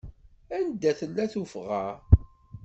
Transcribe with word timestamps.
Anda 0.57 0.91
tella 0.99 1.25
tuffɣa? 1.33 1.85